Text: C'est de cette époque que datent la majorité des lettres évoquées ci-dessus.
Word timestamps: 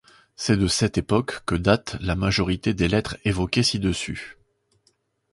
C'est 0.35 0.57
de 0.57 0.65
cette 0.65 0.97
époque 0.97 1.41
que 1.45 1.53
datent 1.53 1.95
la 2.01 2.15
majorité 2.15 2.73
des 2.73 2.87
lettres 2.87 3.17
évoquées 3.23 3.61
ci-dessus. 3.61 4.39